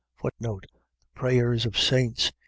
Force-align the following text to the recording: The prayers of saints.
The 0.41 0.59
prayers 1.13 1.67
of 1.67 1.77
saints. 1.77 2.31